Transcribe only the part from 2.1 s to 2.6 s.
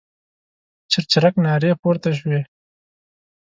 شوې.